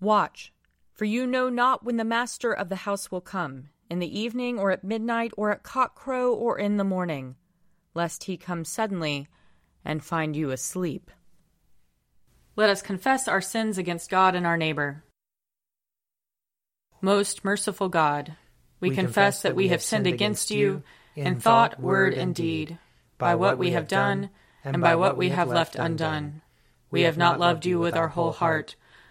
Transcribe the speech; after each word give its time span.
Watch, 0.00 0.52
for 0.94 1.04
you 1.04 1.26
know 1.26 1.48
not 1.48 1.84
when 1.84 1.96
the 1.96 2.04
master 2.04 2.52
of 2.52 2.68
the 2.68 2.76
house 2.76 3.10
will 3.10 3.20
come, 3.20 3.68
in 3.90 3.98
the 3.98 4.18
evening, 4.18 4.58
or 4.58 4.70
at 4.70 4.84
midnight, 4.84 5.32
or 5.36 5.50
at 5.50 5.62
cockcrow, 5.62 6.34
or 6.34 6.58
in 6.58 6.76
the 6.76 6.84
morning, 6.84 7.36
lest 7.94 8.24
he 8.24 8.36
come 8.36 8.64
suddenly 8.64 9.28
and 9.84 10.04
find 10.04 10.36
you 10.36 10.50
asleep. 10.50 11.10
Let 12.56 12.70
us 12.70 12.82
confess 12.82 13.28
our 13.28 13.40
sins 13.40 13.78
against 13.78 14.10
God 14.10 14.34
and 14.34 14.46
our 14.46 14.56
neighbor. 14.56 15.04
Most 17.00 17.44
merciful 17.44 17.88
God, 17.88 18.36
we, 18.80 18.90
we 18.90 18.94
confess 18.94 19.42
that 19.42 19.56
we 19.56 19.68
have 19.68 19.82
sinned 19.82 20.06
against 20.06 20.50
you 20.50 20.82
in 21.16 21.40
thought, 21.40 21.80
word, 21.80 22.14
and 22.14 22.34
deed, 22.34 22.78
by 23.18 23.34
what 23.34 23.58
we 23.58 23.70
have 23.70 23.88
done 23.88 24.30
and 24.64 24.80
by 24.80 24.94
what 24.96 25.16
we 25.16 25.30
have 25.30 25.48
left 25.48 25.76
undone. 25.76 26.42
We 26.90 27.02
have 27.02 27.16
not 27.16 27.38
loved 27.38 27.66
you 27.66 27.78
with 27.78 27.96
our 27.96 28.08
whole 28.08 28.32
heart. 28.32 28.76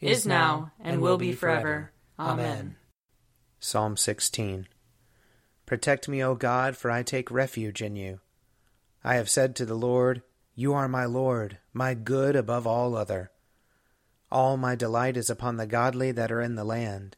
is 0.00 0.26
now, 0.26 0.72
and 0.80 1.00
will 1.00 1.18
be 1.18 1.32
forever. 1.32 1.92
Amen. 2.18 2.76
Psalm 3.58 3.96
16 3.96 4.68
Protect 5.66 6.08
me, 6.08 6.22
O 6.22 6.34
God, 6.34 6.76
for 6.76 6.90
I 6.90 7.02
take 7.02 7.30
refuge 7.30 7.82
in 7.82 7.96
you. 7.96 8.20
I 9.04 9.16
have 9.16 9.28
said 9.28 9.54
to 9.56 9.66
the 9.66 9.74
Lord, 9.74 10.22
You 10.54 10.72
are 10.74 10.88
my 10.88 11.04
Lord, 11.04 11.58
my 11.72 11.94
good 11.94 12.36
above 12.36 12.66
all 12.66 12.94
other. 12.94 13.30
All 14.30 14.56
my 14.56 14.74
delight 14.74 15.16
is 15.16 15.30
upon 15.30 15.56
the 15.56 15.66
godly 15.66 16.12
that 16.12 16.30
are 16.30 16.40
in 16.40 16.54
the 16.54 16.64
land, 16.64 17.16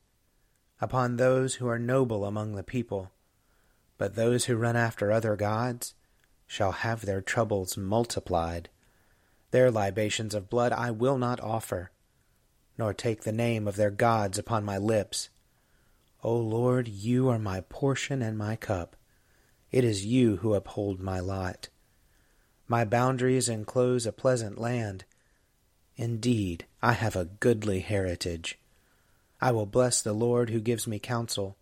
upon 0.81 1.17
those 1.17 1.57
who 1.57 1.69
are 1.69 1.79
noble 1.79 2.25
among 2.25 2.55
the 2.55 2.63
people. 2.63 3.13
But 3.99 4.15
those 4.15 4.47
who 4.47 4.57
run 4.57 4.77
after 4.77 5.13
other 5.13 5.37
gods 5.37 5.95
shall 6.47 6.73
have 6.73 7.05
their 7.05 7.21
troubles 7.21 7.77
multiplied. 7.77 8.71
Their 9.51 9.71
libations 9.71 10.35
of 10.35 10.49
blood 10.49 10.73
I 10.73 10.91
will 10.91 11.19
not 11.19 11.41
offer 11.41 11.91
nor 12.81 12.95
take 12.95 13.25
the 13.25 13.31
name 13.31 13.69
of 13.69 13.77
their 13.77 13.91
gods 13.91 14.39
upon 14.39 14.65
my 14.65 14.79
lips. 14.79 15.29
O 16.25 16.35
Lord, 16.35 16.89
you 16.89 17.29
are 17.29 17.39
my 17.39 17.61
portion 17.61 18.23
and 18.23 18.39
my 18.39 18.57
cup. 18.57 18.97
It 19.71 19.85
is 19.85 20.07
you 20.07 20.37
who 20.37 20.55
uphold 20.55 20.99
my 20.99 21.21
lot. 21.21 21.69
My 22.67 22.87
boundaries 22.87 23.51
enclose 23.51 24.07
a 24.07 24.13
pleasant 24.13 24.59
land. 24.59 25.05
Indeed, 25.97 26.65
I 26.81 26.93
have 26.93 27.17
a 27.17 27.27
goodly 27.27 27.81
heritage. 27.81 28.59
I 29.43 29.53
will 29.53 29.67
bless 29.67 30.01
the 30.01 30.15
Lord 30.15 30.49
who 30.49 30.61
gives 30.61 30.87
me 30.87 30.99
counsel. 30.99 31.59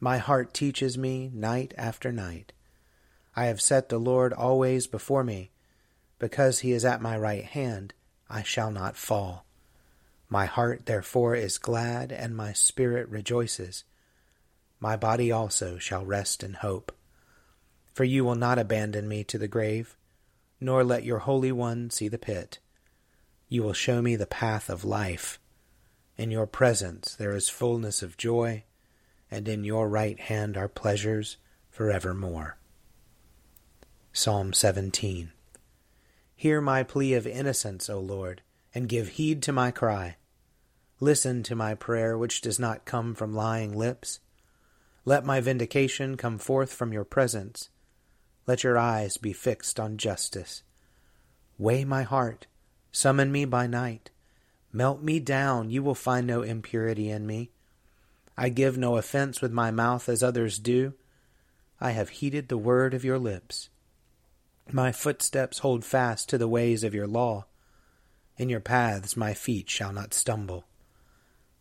My 0.00 0.16
heart 0.16 0.54
teaches 0.54 0.96
me 0.96 1.30
night 1.34 1.74
after 1.76 2.10
night. 2.10 2.54
I 3.36 3.44
have 3.44 3.60
set 3.60 3.90
the 3.90 3.98
Lord 3.98 4.32
always 4.32 4.86
before 4.86 5.22
me. 5.22 5.50
Because 6.18 6.60
he 6.60 6.72
is 6.72 6.86
at 6.86 7.02
my 7.02 7.18
right 7.18 7.44
hand, 7.44 7.92
I 8.30 8.42
shall 8.42 8.70
not 8.70 8.96
fall. 8.96 9.45
My 10.28 10.46
heart 10.46 10.86
therefore 10.86 11.36
is 11.36 11.58
glad, 11.58 12.10
and 12.10 12.36
my 12.36 12.52
spirit 12.52 13.08
rejoices. 13.08 13.84
My 14.80 14.96
body 14.96 15.30
also 15.30 15.78
shall 15.78 16.04
rest 16.04 16.42
in 16.42 16.54
hope. 16.54 16.92
For 17.94 18.04
you 18.04 18.24
will 18.24 18.34
not 18.34 18.58
abandon 18.58 19.08
me 19.08 19.22
to 19.24 19.38
the 19.38 19.48
grave, 19.48 19.96
nor 20.60 20.82
let 20.82 21.04
your 21.04 21.20
Holy 21.20 21.52
One 21.52 21.90
see 21.90 22.08
the 22.08 22.18
pit. 22.18 22.58
You 23.48 23.62
will 23.62 23.72
show 23.72 24.02
me 24.02 24.16
the 24.16 24.26
path 24.26 24.68
of 24.68 24.84
life. 24.84 25.38
In 26.16 26.30
your 26.30 26.46
presence 26.46 27.14
there 27.14 27.36
is 27.36 27.48
fullness 27.48 28.02
of 28.02 28.16
joy, 28.16 28.64
and 29.30 29.46
in 29.46 29.64
your 29.64 29.88
right 29.88 30.18
hand 30.18 30.56
are 30.56 30.68
pleasures 30.68 31.36
for 31.70 31.90
evermore. 31.90 32.58
Psalm 34.12 34.52
17 34.52 35.30
Hear 36.34 36.60
my 36.60 36.82
plea 36.82 37.14
of 37.14 37.26
innocence, 37.26 37.88
O 37.88 38.00
Lord 38.00 38.42
and 38.76 38.90
give 38.90 39.08
heed 39.08 39.42
to 39.42 39.52
my 39.52 39.70
cry. 39.70 40.16
Listen 41.00 41.42
to 41.42 41.56
my 41.56 41.74
prayer, 41.74 42.18
which 42.18 42.42
does 42.42 42.58
not 42.58 42.84
come 42.84 43.14
from 43.14 43.34
lying 43.34 43.74
lips. 43.74 44.20
Let 45.06 45.24
my 45.24 45.40
vindication 45.40 46.18
come 46.18 46.36
forth 46.36 46.74
from 46.74 46.92
your 46.92 47.06
presence. 47.06 47.70
Let 48.46 48.64
your 48.64 48.76
eyes 48.76 49.16
be 49.16 49.32
fixed 49.32 49.80
on 49.80 49.96
justice. 49.96 50.62
Weigh 51.56 51.86
my 51.86 52.02
heart, 52.02 52.48
summon 52.92 53.32
me 53.32 53.46
by 53.46 53.66
night. 53.66 54.10
Melt 54.74 55.02
me 55.02 55.20
down, 55.20 55.70
you 55.70 55.82
will 55.82 55.94
find 55.94 56.26
no 56.26 56.42
impurity 56.42 57.08
in 57.08 57.26
me. 57.26 57.52
I 58.36 58.50
give 58.50 58.76
no 58.76 58.98
offense 58.98 59.40
with 59.40 59.52
my 59.52 59.70
mouth 59.70 60.06
as 60.06 60.22
others 60.22 60.58
do. 60.58 60.92
I 61.80 61.92
have 61.92 62.10
heeded 62.10 62.50
the 62.50 62.58
word 62.58 62.92
of 62.92 63.06
your 63.06 63.18
lips. 63.18 63.70
My 64.70 64.92
footsteps 64.92 65.60
hold 65.60 65.82
fast 65.82 66.28
to 66.28 66.36
the 66.36 66.46
ways 66.46 66.84
of 66.84 66.94
your 66.94 67.06
law. 67.06 67.46
In 68.38 68.48
your 68.48 68.60
paths 68.60 69.16
my 69.16 69.32
feet 69.32 69.70
shall 69.70 69.92
not 69.92 70.12
stumble. 70.12 70.66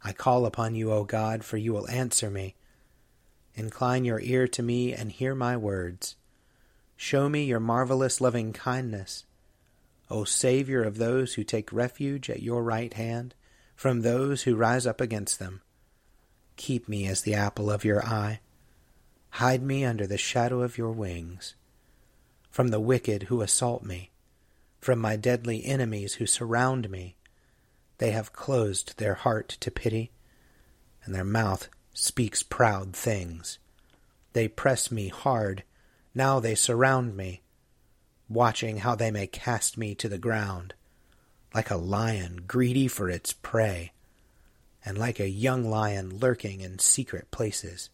I 0.04 0.12
call 0.12 0.46
upon 0.46 0.76
you, 0.76 0.92
O 0.92 1.04
God, 1.04 1.44
for 1.44 1.58
you 1.58 1.74
will 1.74 1.90
answer 1.90 2.30
me. 2.30 2.56
Incline 3.56 4.04
your 4.04 4.20
ear 4.20 4.48
to 4.50 4.62
me 4.62 4.94
and 4.94 5.12
hear 5.12 5.34
my 5.34 5.56
words. 5.56 6.16
Show 6.98 7.30
me 7.30 7.46
your 7.46 7.62
marvelous 7.62 8.20
loving 8.20 8.52
kindness. 8.52 9.26
O 10.10 10.26
Savior 10.26 10.84
of 10.84 10.98
those 10.98 11.34
who 11.34 11.44
take 11.44 11.72
refuge 11.72 12.30
at 12.30 12.44
your 12.44 12.64
right 12.64 12.94
hand 12.94 13.34
from 13.76 14.02
those 14.02 14.44
who 14.44 14.56
rise 14.56 14.86
up 14.86 15.02
against 15.02 15.40
them. 15.40 15.62
Keep 16.58 16.88
me 16.88 17.08
as 17.08 17.22
the 17.22 17.34
apple 17.34 17.72
of 17.72 17.84
your 17.84 18.06
eye. 18.06 18.42
Hide 19.32 19.64
me 19.64 19.84
under 19.84 20.06
the 20.06 20.18
shadow 20.18 20.62
of 20.62 20.78
your 20.78 20.92
wings. 20.92 21.56
From 22.50 22.68
the 22.70 22.80
wicked 22.80 23.24
who 23.24 23.42
assault 23.42 23.84
me 23.84 24.12
from 24.86 25.00
my 25.00 25.16
deadly 25.16 25.66
enemies 25.66 26.14
who 26.14 26.28
surround 26.28 26.92
me. 26.92 27.16
They 27.98 28.12
have 28.12 28.34
closed 28.34 29.00
their 29.00 29.16
heart 29.16 29.50
to 29.62 29.72
pity, 29.72 30.12
and 31.04 31.16
their 31.16 31.26
mouth 31.26 31.70
speaks 31.92 32.44
proud 32.44 32.96
things. 32.96 33.58
They 34.34 34.48
press 34.48 34.92
me 34.92 35.08
hard, 35.08 35.64
now 36.14 36.40
they 36.40 36.54
surround 36.54 37.18
me, 37.18 37.42
watching 38.30 38.78
how 38.78 38.94
they 38.94 39.10
may 39.10 39.26
cast 39.26 39.76
me 39.76 39.96
to 39.96 40.08
the 40.08 40.20
ground, 40.20 40.76
like 41.52 41.72
a 41.72 41.78
lion 41.78 42.44
greedy 42.46 42.88
for 42.88 43.10
its 43.10 43.34
prey, 43.34 43.92
and 44.86 45.00
like 45.00 45.20
a 45.20 45.28
young 45.28 45.68
lion 45.68 46.20
lurking 46.20 46.62
in 46.62 46.78
secret 46.78 47.32
places. 47.32 47.90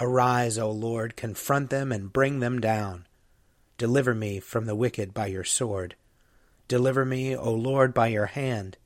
Arise, 0.00 0.58
O 0.58 0.70
Lord, 0.70 1.16
confront 1.16 1.70
them 1.70 1.90
and 1.90 2.12
bring 2.12 2.38
them 2.38 2.60
down. 2.60 3.07
Deliver 3.78 4.12
me 4.12 4.40
from 4.40 4.66
the 4.66 4.74
wicked 4.74 5.14
by 5.14 5.28
your 5.28 5.44
sword. 5.44 5.94
Deliver 6.66 7.04
me, 7.04 7.36
O 7.36 7.52
Lord, 7.52 7.94
by 7.94 8.08
your 8.08 8.26
hand, 8.26 8.76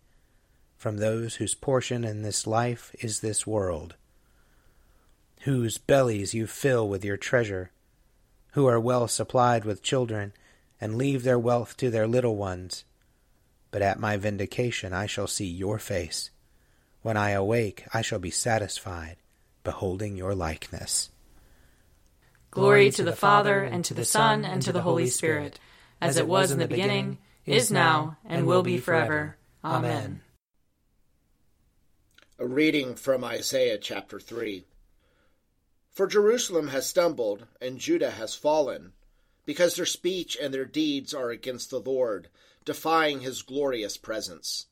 from 0.77 0.99
those 0.99 1.37
whose 1.37 1.55
portion 1.55 2.05
in 2.05 2.21
this 2.21 2.47
life 2.47 2.95
is 3.01 3.21
this 3.21 3.47
world, 3.47 3.95
whose 5.43 5.79
bellies 5.79 6.35
you 6.35 6.47
fill 6.47 6.87
with 6.87 7.05
your 7.07 7.17
treasure, 7.17 7.71
who 8.53 8.67
are 8.67 8.79
well 8.79 9.09
supplied 9.09 9.65
with 9.65 9.83
children, 9.83 10.35
and 10.79 10.99
leave 10.99 11.23
their 11.23 11.39
wealth 11.39 11.75
to 11.79 11.89
their 11.89 12.07
little 12.07 12.37
ones. 12.37 12.85
But 13.71 13.81
at 13.81 13.99
my 13.99 14.19
vindication 14.19 14.93
I 14.93 15.07
shall 15.07 15.27
see 15.27 15.47
your 15.47 15.79
face. 15.79 16.31
When 17.01 17.17
I 17.17 17.31
awake, 17.31 17.87
I 17.95 18.03
shall 18.03 18.19
be 18.19 18.31
satisfied, 18.31 19.17
beholding 19.65 20.17
your 20.17 20.35
likeness. 20.35 21.12
Glory 22.53 22.91
to 22.91 23.03
the 23.03 23.17
Father, 23.17 23.63
and 23.63 23.83
to 23.87 23.95
the 23.95 24.05
Son, 24.05 24.45
and 24.45 24.61
to 24.61 24.73
the 24.73 24.83
Holy 24.83 25.07
Spirit, 25.07 25.59
as 26.03 26.19
it 26.19 26.29
was 26.29 26.51
in 26.51 26.59
the 26.59 26.69
beginning, 26.69 27.17
is 27.47 27.71
now, 27.71 28.19
and 28.27 28.47
will 28.47 28.63
be 28.63 28.77
forever. 28.77 29.39
Amen. 29.65 30.21
A 32.39 32.47
reading 32.47 32.95
from 32.95 33.25
Isaiah 33.25 33.79
chapter 33.79 34.21
3. 34.21 34.67
For 35.93 36.07
Jerusalem 36.07 36.69
has 36.69 36.87
stumbled, 36.87 37.47
and 37.59 37.79
Judah 37.79 38.11
has 38.11 38.35
fallen, 38.35 38.93
because 39.47 39.77
their 39.77 39.87
speech 39.87 40.37
and 40.39 40.53
their 40.53 40.67
deeds 40.67 41.15
are 41.15 41.31
against 41.31 41.71
the 41.71 41.81
Lord, 41.81 42.29
defying 42.67 43.21
his 43.21 43.41
glorious 43.41 43.97
presence. 43.97 44.67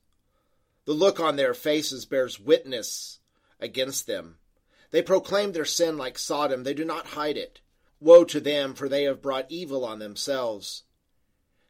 The 0.85 0.93
look 0.93 1.19
on 1.19 1.37
their 1.37 1.55
faces 1.55 2.05
bears 2.05 2.39
witness 2.39 3.21
against 3.59 4.07
them. 4.07 4.37
They 4.91 5.01
proclaim 5.01 5.53
their 5.53 5.65
sin 5.65 5.97
like 5.97 6.19
Sodom, 6.19 6.65
they 6.65 6.75
do 6.75 6.85
not 6.85 7.07
hide 7.07 7.39
it. 7.39 7.63
Woe 8.01 8.25
to 8.25 8.41
them, 8.41 8.75
for 8.75 8.89
they 8.89 9.05
have 9.05 9.21
brought 9.21 9.51
evil 9.51 9.85
on 9.85 9.99
themselves. 9.99 10.85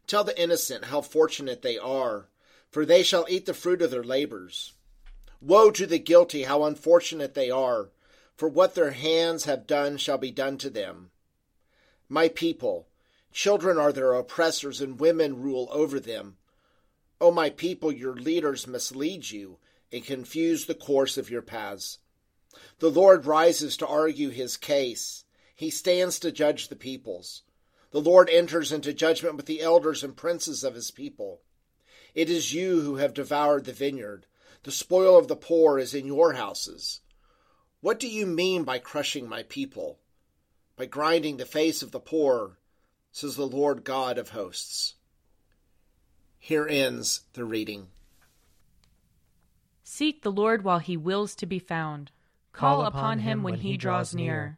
Tell 0.07 0.23
the 0.23 0.41
innocent 0.41 0.85
how 0.85 1.01
fortunate 1.01 1.61
they 1.61 1.77
are, 1.77 2.29
for 2.69 2.85
they 2.85 3.03
shall 3.03 3.25
eat 3.29 3.45
the 3.45 3.53
fruit 3.53 3.81
of 3.81 3.91
their 3.91 4.03
labors. 4.03 4.73
Woe 5.41 5.71
to 5.71 5.85
the 5.85 5.99
guilty, 5.99 6.43
how 6.43 6.63
unfortunate 6.63 7.33
they 7.33 7.51
are, 7.51 7.89
for 8.35 8.47
what 8.47 8.75
their 8.75 8.91
hands 8.91 9.43
have 9.43 9.67
done 9.67 9.97
shall 9.97 10.17
be 10.17 10.31
done 10.31 10.57
to 10.59 10.69
them. 10.69 11.11
My 12.07 12.29
people, 12.29 12.87
children 13.33 13.77
are 13.77 13.91
their 13.91 14.13
oppressors, 14.13 14.79
and 14.79 14.99
women 14.99 15.41
rule 15.41 15.67
over 15.71 15.99
them. 15.99 16.37
O 17.19 17.31
my 17.31 17.49
people, 17.49 17.91
your 17.91 18.15
leaders 18.15 18.67
mislead 18.67 19.31
you 19.31 19.57
and 19.91 20.05
confuse 20.05 20.65
the 20.65 20.75
course 20.75 21.17
of 21.17 21.29
your 21.29 21.41
paths. 21.41 21.99
The 22.79 22.89
Lord 22.89 23.25
rises 23.25 23.75
to 23.77 23.87
argue 23.87 24.29
his 24.29 24.57
case 24.57 25.25
he 25.61 25.69
stands 25.69 26.17
to 26.17 26.31
judge 26.31 26.69
the 26.69 26.75
peoples. 26.75 27.43
The 27.91 28.01
Lord 28.01 28.31
enters 28.31 28.71
into 28.71 28.93
judgment 28.93 29.35
with 29.35 29.45
the 29.45 29.61
elders 29.61 30.03
and 30.03 30.17
princes 30.17 30.63
of 30.63 30.73
his 30.73 30.89
people. 30.89 31.41
It 32.15 32.31
is 32.31 32.51
you 32.51 32.81
who 32.81 32.95
have 32.95 33.13
devoured 33.13 33.65
the 33.65 33.71
vineyard. 33.71 34.25
The 34.63 34.71
spoil 34.71 35.19
of 35.19 35.27
the 35.27 35.35
poor 35.35 35.77
is 35.77 35.93
in 35.93 36.07
your 36.07 36.33
houses. 36.33 37.01
What 37.79 37.99
do 37.99 38.07
you 38.07 38.25
mean 38.25 38.63
by 38.63 38.79
crushing 38.79 39.29
my 39.29 39.43
people? 39.43 39.99
By 40.77 40.87
grinding 40.87 41.37
the 41.37 41.45
face 41.45 41.83
of 41.83 41.91
the 41.91 41.99
poor, 41.99 42.57
says 43.11 43.35
the 43.35 43.45
Lord 43.45 43.83
God 43.83 44.17
of 44.17 44.29
hosts. 44.29 44.95
Here 46.39 46.67
ends 46.67 47.21
the 47.33 47.45
reading. 47.45 47.89
Seek 49.83 50.23
the 50.23 50.31
Lord 50.31 50.63
while 50.63 50.79
he 50.79 50.97
wills 50.97 51.35
to 51.35 51.45
be 51.45 51.59
found. 51.59 52.09
Call 52.51 52.83
upon 52.83 53.19
him 53.19 53.43
when 53.43 53.59
he 53.59 53.77
draws 53.77 54.15
near. 54.15 54.57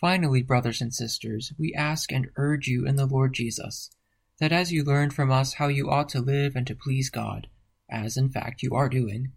Finally, 0.00 0.40
brothers 0.40 0.80
and 0.80 0.94
sisters, 0.94 1.52
we 1.58 1.74
ask 1.74 2.10
and 2.10 2.30
urge 2.36 2.66
you 2.66 2.86
in 2.86 2.96
the 2.96 3.04
Lord 3.04 3.34
Jesus, 3.34 3.90
that 4.38 4.50
as 4.50 4.72
you 4.72 4.82
learn 4.82 5.10
from 5.10 5.30
us 5.30 5.54
how 5.54 5.68
you 5.68 5.90
ought 5.90 6.08
to 6.08 6.22
live 6.22 6.56
and 6.56 6.66
to 6.66 6.74
please 6.74 7.10
God, 7.10 7.48
as 7.90 8.16
in 8.16 8.30
fact 8.30 8.62
you 8.62 8.74
are 8.74 8.88
doing, 8.88 9.32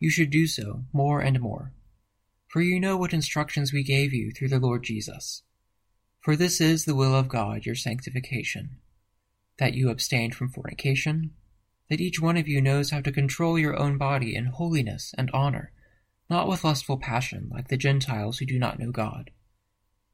you 0.00 0.10
should 0.10 0.30
do 0.30 0.48
so 0.48 0.82
more 0.92 1.20
and 1.20 1.40
more. 1.40 1.72
For 2.48 2.60
you 2.60 2.80
know 2.80 2.96
what 2.96 3.12
instructions 3.12 3.72
we 3.72 3.84
gave 3.84 4.12
you 4.12 4.32
through 4.32 4.48
the 4.48 4.58
Lord 4.58 4.82
Jesus. 4.82 5.44
For 6.20 6.34
this 6.34 6.60
is 6.60 6.84
the 6.84 6.96
will 6.96 7.14
of 7.14 7.28
God, 7.28 7.64
your 7.64 7.76
sanctification, 7.76 8.78
that 9.60 9.74
you 9.74 9.88
abstain 9.88 10.32
from 10.32 10.48
fornication, 10.48 11.30
that 11.88 12.00
each 12.00 12.20
one 12.20 12.36
of 12.36 12.48
you 12.48 12.60
knows 12.60 12.90
how 12.90 13.02
to 13.02 13.12
control 13.12 13.56
your 13.56 13.78
own 13.78 13.96
body 13.98 14.34
in 14.34 14.46
holiness 14.46 15.14
and 15.16 15.30
honor, 15.32 15.70
not 16.28 16.48
with 16.48 16.64
lustful 16.64 16.98
passion 16.98 17.48
like 17.52 17.68
the 17.68 17.76
Gentiles 17.76 18.38
who 18.38 18.46
do 18.46 18.58
not 18.58 18.80
know 18.80 18.90
God 18.90 19.30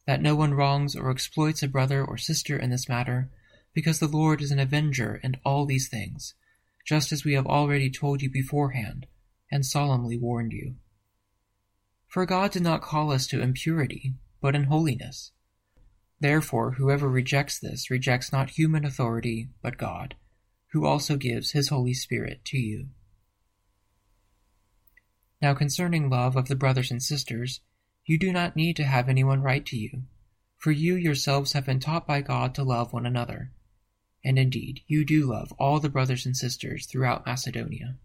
that 0.07 0.23
no 0.23 0.35
one 0.35 0.55
wrongs 0.55 0.95
or 0.95 1.11
exploits 1.11 1.63
a 1.63 1.69
brother 1.69 2.05
or 2.05 2.17
sister 2.17 2.57
in 2.57 2.71
this 2.71 2.89
matter, 2.89 3.31
because 3.73 3.99
the 3.99 4.09
Lord 4.09 4.41
is 4.41 4.51
an 4.51 4.59
avenger 4.59 5.21
in 5.23 5.37
all 5.45 5.67
these 5.67 5.89
things, 5.89 6.35
just 6.87 7.13
as 7.13 7.25
we 7.25 7.33
have 7.35 7.47
already 7.47 7.91
told 7.91 8.23
you 8.23 8.31
beforehand, 8.31 9.07
and 9.51 9.65
solemnly 9.65 10.19
warned 10.19 10.53
you. 10.53 10.77
For 12.07 12.27
God 12.27 12.53
did 12.53 12.63
not 12.63 12.83
call 12.83 13.11
us 13.11 13.27
to 13.29 13.43
impurity, 13.43 14.15
but 14.41 14.55
in 14.55 14.65
holiness. 14.65 15.33
Therefore, 16.21 16.73
whoever 16.73 17.09
rejects 17.09 17.59
this 17.59 17.91
rejects 17.91 18.33
not 18.33 18.51
human 18.51 18.85
authority, 18.85 19.49
but 19.63 19.77
God, 19.79 20.15
who 20.73 20.87
also 20.87 21.17
gives 21.17 21.51
his 21.51 21.69
Holy 21.69 21.95
Spirit 21.95 22.45
to 22.47 22.59
you. 22.59 22.89
Now 25.43 25.55
concerning 25.55 26.09
love 26.09 26.37
of 26.37 26.49
the 26.49 26.57
brothers 26.57 26.91
and 26.91 27.03
sisters, 27.03 27.61
you 28.05 28.19
do 28.19 28.33
not 28.33 28.57
need 28.57 28.77
to 28.77 28.85
have 28.85 29.09
anyone 29.09 29.43
write 29.43 29.67
to 29.67 29.77
you, 29.77 30.03
for 30.57 30.71
you 30.71 30.95
yourselves 30.95 31.53
have 31.53 31.67
been 31.67 31.81
taught 31.81 32.07
by 32.07 32.21
God 32.21 32.55
to 32.55 32.63
love 32.63 32.93
one 32.93 33.07
another. 33.07 33.51
And 34.25 34.39
indeed, 34.39 34.81
you 34.87 35.05
do 35.05 35.27
love 35.27 35.53
all 35.59 35.81
the 35.81 35.89
brothers 35.89 36.25
and 36.25 36.37
sisters 36.37 36.87
throughout 36.87 37.27
Macedonia. 37.27 37.97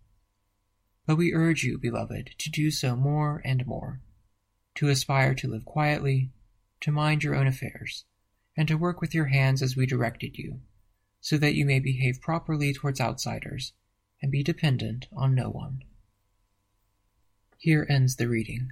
But 1.05 1.17
we 1.17 1.33
urge 1.33 1.63
you, 1.63 1.77
beloved, 1.77 2.31
to 2.37 2.49
do 2.51 2.71
so 2.71 2.95
more 2.95 3.41
and 3.43 3.65
more, 3.65 4.01
to 4.75 4.89
aspire 4.89 5.33
to 5.35 5.47
live 5.47 5.65
quietly, 5.65 6.31
to 6.81 6.91
mind 6.91 7.23
your 7.23 7.35
own 7.35 7.47
affairs, 7.47 8.05
and 8.55 8.67
to 8.67 8.77
work 8.77 9.01
with 9.01 9.13
your 9.13 9.25
hands 9.25 9.61
as 9.61 9.75
we 9.75 9.85
directed 9.85 10.37
you, 10.37 10.59
so 11.21 11.37
that 11.37 11.55
you 11.55 11.65
may 11.65 11.79
behave 11.79 12.21
properly 12.21 12.73
towards 12.73 13.01
outsiders 13.01 13.73
and 14.21 14.31
be 14.31 14.43
dependent 14.43 15.07
on 15.15 15.33
no 15.33 15.49
one. 15.49 15.83
Here 17.57 17.85
ends 17.89 18.17
the 18.17 18.27
reading. 18.27 18.71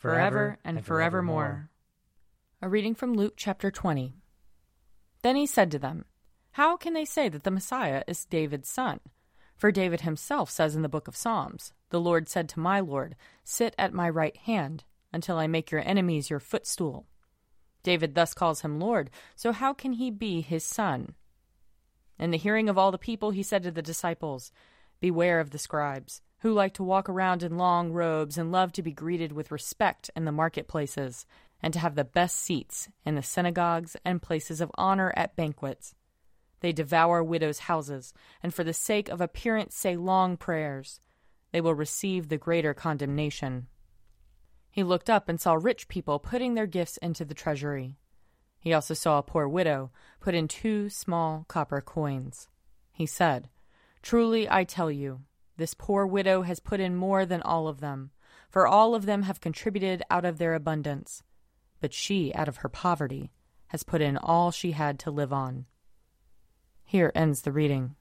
forever 0.00 0.56
and 0.64 0.82
forevermore. 0.82 1.68
A 2.62 2.68
reading 2.70 2.94
from 2.94 3.12
Luke 3.12 3.34
chapter 3.36 3.70
20. 3.70 4.14
Then 5.20 5.36
he 5.36 5.44
said 5.44 5.70
to 5.70 5.78
them, 5.78 6.06
How 6.52 6.78
can 6.78 6.94
they 6.94 7.04
say 7.04 7.28
that 7.28 7.44
the 7.44 7.50
Messiah 7.50 8.02
is 8.06 8.24
David's 8.24 8.70
son? 8.70 9.00
For 9.58 9.70
David 9.70 10.00
himself 10.00 10.48
says 10.50 10.74
in 10.74 10.80
the 10.80 10.88
book 10.88 11.06
of 11.06 11.16
Psalms, 11.16 11.74
The 11.90 12.00
Lord 12.00 12.30
said 12.30 12.48
to 12.48 12.60
my 12.60 12.80
Lord, 12.80 13.14
Sit 13.44 13.74
at 13.76 13.92
my 13.92 14.08
right 14.08 14.36
hand, 14.38 14.84
until 15.12 15.36
I 15.36 15.46
make 15.46 15.70
your 15.70 15.86
enemies 15.86 16.30
your 16.30 16.40
footstool. 16.40 17.06
David 17.82 18.14
thus 18.14 18.32
calls 18.32 18.62
him 18.62 18.80
Lord, 18.80 19.10
so 19.36 19.52
how 19.52 19.74
can 19.74 19.92
he 19.92 20.10
be 20.10 20.40
his 20.40 20.64
son? 20.64 21.14
In 22.18 22.30
the 22.30 22.38
hearing 22.38 22.70
of 22.70 22.78
all 22.78 22.90
the 22.90 22.96
people, 22.96 23.32
he 23.32 23.42
said 23.42 23.62
to 23.64 23.70
the 23.70 23.82
disciples, 23.82 24.50
Beware 24.98 25.40
of 25.40 25.50
the 25.50 25.58
scribes, 25.58 26.22
who 26.40 26.52
like 26.52 26.74
to 26.74 26.82
walk 26.82 27.08
around 27.08 27.42
in 27.42 27.56
long 27.56 27.92
robes 27.92 28.38
and 28.38 28.52
love 28.52 28.72
to 28.72 28.82
be 28.82 28.92
greeted 28.92 29.32
with 29.32 29.50
respect 29.50 30.10
in 30.16 30.24
the 30.24 30.32
marketplaces, 30.32 31.26
and 31.62 31.72
to 31.72 31.78
have 31.78 31.94
the 31.94 32.04
best 32.04 32.36
seats 32.36 32.88
in 33.04 33.14
the 33.14 33.22
synagogues 33.22 33.96
and 34.04 34.22
places 34.22 34.60
of 34.60 34.70
honor 34.76 35.12
at 35.16 35.36
banquets. 35.36 35.94
They 36.60 36.72
devour 36.72 37.22
widows' 37.22 37.60
houses, 37.60 38.14
and 38.42 38.52
for 38.54 38.64
the 38.64 38.72
sake 38.72 39.08
of 39.08 39.20
appearance 39.20 39.74
say 39.74 39.96
long 39.96 40.36
prayers. 40.36 41.00
They 41.52 41.60
will 41.60 41.74
receive 41.74 42.28
the 42.28 42.38
greater 42.38 42.74
condemnation. 42.74 43.66
He 44.70 44.82
looked 44.82 45.10
up 45.10 45.28
and 45.28 45.40
saw 45.40 45.54
rich 45.54 45.88
people 45.88 46.18
putting 46.18 46.54
their 46.54 46.66
gifts 46.66 46.96
into 46.98 47.24
the 47.24 47.34
treasury. 47.34 47.96
He 48.60 48.72
also 48.72 48.94
saw 48.94 49.18
a 49.18 49.22
poor 49.22 49.48
widow 49.48 49.90
put 50.20 50.34
in 50.34 50.46
two 50.46 50.88
small 50.90 51.44
copper 51.48 51.80
coins. 51.80 52.48
He 52.92 53.06
said, 53.06 53.48
Truly 54.02 54.48
I 54.48 54.64
tell 54.64 54.90
you, 54.90 55.22
this 55.60 55.74
poor 55.74 56.06
widow 56.06 56.40
has 56.42 56.58
put 56.58 56.80
in 56.80 56.96
more 56.96 57.26
than 57.26 57.42
all 57.42 57.68
of 57.68 57.80
them, 57.80 58.10
for 58.48 58.66
all 58.66 58.94
of 58.94 59.04
them 59.04 59.22
have 59.22 59.42
contributed 59.42 60.02
out 60.10 60.24
of 60.24 60.38
their 60.38 60.54
abundance. 60.54 61.22
But 61.80 61.92
she, 61.92 62.34
out 62.34 62.48
of 62.48 62.56
her 62.58 62.68
poverty, 62.70 63.30
has 63.68 63.82
put 63.82 64.00
in 64.00 64.16
all 64.16 64.50
she 64.50 64.72
had 64.72 64.98
to 65.00 65.10
live 65.10 65.34
on. 65.34 65.66
Here 66.82 67.12
ends 67.14 67.42
the 67.42 67.52
reading. 67.52 67.94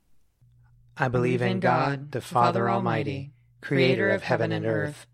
I 0.98 1.10
believe 1.10 1.42
in 1.42 1.60
God, 1.60 2.14
the 2.14 2.22
Father 2.22 2.70
Almighty, 2.70 3.34
creator 3.62 4.10
of 4.10 4.24
heaven 4.24 4.54
and 4.54 4.66
earth. 4.66 5.06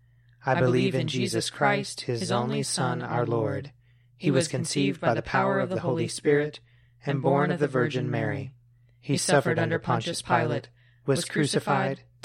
I 0.44 0.58
believe 0.58 0.94
in 0.94 1.08
Jesus 1.08 1.50
Christ, 1.50 2.02
his 2.02 2.30
only 2.30 2.62
Son, 2.62 3.02
our 3.02 3.26
Lord. 3.26 3.72
He 4.16 4.30
was 4.30 4.46
conceived 4.46 5.00
by 5.00 5.14
the 5.14 5.20
power 5.20 5.58
of 5.58 5.68
the 5.68 5.80
Holy 5.80 6.06
Spirit 6.06 6.60
and 7.04 7.20
born 7.20 7.50
of 7.50 7.58
the 7.58 7.66
Virgin 7.66 8.08
Mary. 8.08 8.52
He 9.00 9.16
suffered 9.16 9.58
under 9.58 9.80
Pontius 9.80 10.22
Pilate, 10.22 10.68
was 11.06 11.24
crucified, 11.24 12.02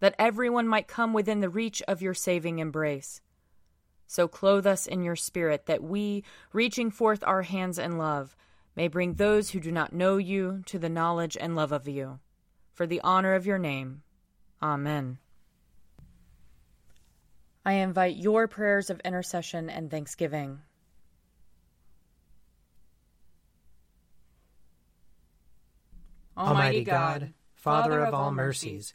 that 0.00 0.14
everyone 0.18 0.66
might 0.66 0.88
come 0.88 1.12
within 1.12 1.40
the 1.40 1.48
reach 1.48 1.82
of 1.86 2.02
your 2.02 2.14
saving 2.14 2.58
embrace. 2.58 3.20
So 4.06 4.26
clothe 4.26 4.66
us 4.66 4.86
in 4.86 5.02
your 5.04 5.16
spirit, 5.16 5.66
that 5.66 5.82
we, 5.82 6.24
reaching 6.52 6.90
forth 6.90 7.22
our 7.24 7.42
hands 7.42 7.78
in 7.78 7.96
love, 7.96 8.34
may 8.74 8.88
bring 8.88 9.14
those 9.14 9.50
who 9.50 9.60
do 9.60 9.70
not 9.70 9.92
know 9.92 10.16
you 10.16 10.62
to 10.66 10.78
the 10.78 10.88
knowledge 10.88 11.36
and 11.40 11.54
love 11.54 11.70
of 11.70 11.86
you. 11.86 12.18
For 12.72 12.86
the 12.86 13.00
honor 13.02 13.34
of 13.34 13.46
your 13.46 13.58
name. 13.58 14.02
Amen. 14.62 15.18
I 17.64 17.74
invite 17.74 18.16
your 18.16 18.48
prayers 18.48 18.90
of 18.90 19.00
intercession 19.00 19.68
and 19.68 19.90
thanksgiving. 19.90 20.60
Almighty 26.36 26.84
God, 26.84 27.34
Father 27.54 28.02
of 28.02 28.14
all 28.14 28.32
mercies, 28.32 28.94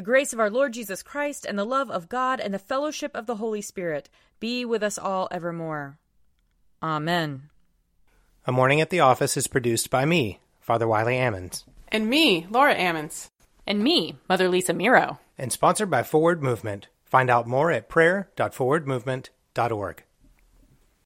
The 0.00 0.06
grace 0.06 0.32
of 0.32 0.40
our 0.40 0.48
Lord 0.48 0.72
Jesus 0.72 1.02
Christ 1.02 1.44
and 1.44 1.58
the 1.58 1.66
love 1.66 1.90
of 1.90 2.08
God 2.08 2.40
and 2.40 2.54
the 2.54 2.58
fellowship 2.58 3.14
of 3.14 3.26
the 3.26 3.34
Holy 3.34 3.60
Spirit 3.60 4.08
be 4.38 4.64
with 4.64 4.82
us 4.82 4.96
all 4.96 5.28
evermore. 5.30 5.98
Amen. 6.82 7.50
A 8.46 8.52
Morning 8.52 8.80
at 8.80 8.88
the 8.88 9.00
Office 9.00 9.36
is 9.36 9.46
produced 9.46 9.90
by 9.90 10.06
me, 10.06 10.40
Father 10.58 10.88
Wiley 10.88 11.16
Ammons. 11.16 11.64
And 11.88 12.08
me, 12.08 12.46
Laura 12.48 12.74
Ammons. 12.74 13.28
And 13.66 13.84
me, 13.84 14.16
Mother 14.26 14.48
Lisa 14.48 14.72
Meirow. 14.72 15.18
And 15.36 15.52
sponsored 15.52 15.90
by 15.90 16.02
Forward 16.02 16.42
Movement. 16.42 16.88
Find 17.04 17.28
out 17.28 17.46
more 17.46 17.70
at 17.70 17.90
prayer.forwardmovement.org. 17.90 20.02